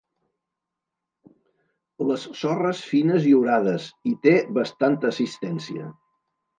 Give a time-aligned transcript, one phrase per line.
[2.09, 5.97] Les sorres fines i orades i té bastant assistència.